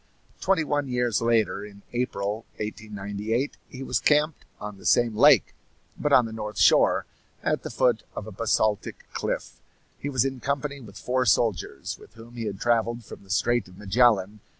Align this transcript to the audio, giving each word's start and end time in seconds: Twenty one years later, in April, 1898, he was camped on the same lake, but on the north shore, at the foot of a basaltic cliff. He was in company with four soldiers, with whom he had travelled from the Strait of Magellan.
Twenty 0.39 0.63
one 0.63 0.87
years 0.87 1.21
later, 1.21 1.63
in 1.63 1.83
April, 1.93 2.37
1898, 2.57 3.55
he 3.69 3.83
was 3.83 3.99
camped 3.99 4.45
on 4.59 4.79
the 4.79 4.85
same 4.87 5.15
lake, 5.15 5.53
but 5.95 6.11
on 6.11 6.25
the 6.25 6.33
north 6.33 6.57
shore, 6.57 7.05
at 7.43 7.61
the 7.61 7.69
foot 7.69 8.01
of 8.15 8.25
a 8.25 8.31
basaltic 8.31 9.05
cliff. 9.13 9.61
He 9.99 10.09
was 10.09 10.25
in 10.25 10.39
company 10.39 10.79
with 10.81 10.97
four 10.97 11.27
soldiers, 11.27 11.99
with 11.99 12.15
whom 12.15 12.33
he 12.35 12.45
had 12.45 12.59
travelled 12.59 13.05
from 13.05 13.21
the 13.23 13.29
Strait 13.29 13.67
of 13.67 13.77
Magellan. 13.77 14.39